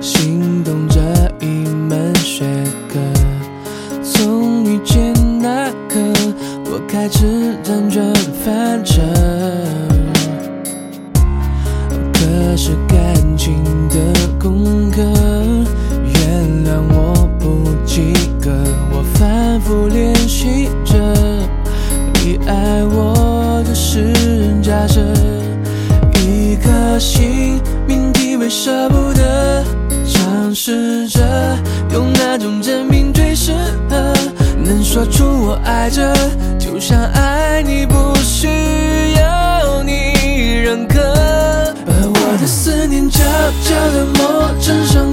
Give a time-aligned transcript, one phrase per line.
[0.00, 1.00] 心动这
[1.40, 2.44] 一门学
[2.88, 2.98] 科
[4.02, 6.00] 从遇见那刻
[6.70, 9.02] 我开始辗转反侧
[12.12, 15.02] 可是感情的功课
[16.04, 18.50] 原谅我不及格
[18.92, 20.94] 我反复练习着
[22.24, 24.12] 你爱我的是
[24.62, 25.00] 假设
[26.22, 27.55] 一颗心
[28.46, 29.64] 会舍不得，
[30.06, 31.18] 尝试着
[31.90, 33.50] 用那种证明最适
[33.90, 34.14] 合，
[34.64, 36.14] 能说出我爱着，
[36.56, 38.46] 就像爱你不需
[39.16, 40.12] 要你
[40.62, 40.94] 认可。
[41.84, 43.20] 把我的思念悄
[43.64, 45.12] 悄地磨成伤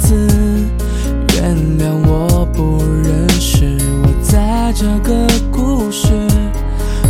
[0.00, 0.14] 字，
[1.34, 6.08] 原谅我不认识我在这个故事，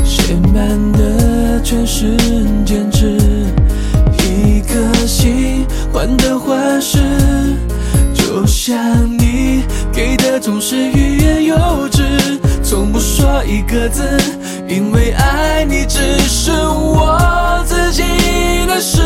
[0.04, 2.16] 写满的全是
[2.64, 3.16] 坚持，
[4.18, 6.98] 一颗心患得患失，
[8.12, 8.76] 就像
[9.18, 9.62] 你
[9.92, 12.02] 给的总是欲言又止，
[12.62, 14.02] 从不说一个字，
[14.68, 15.98] 因为爱你只
[16.28, 18.02] 是我自己
[18.66, 19.00] 的事。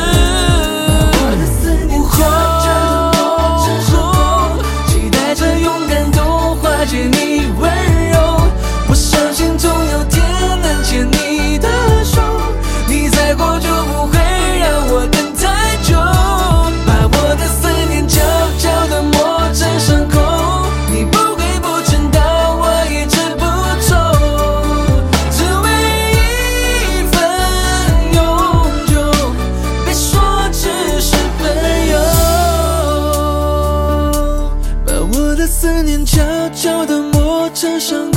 [35.84, 36.18] 年悄
[36.50, 38.13] 悄的抹成伤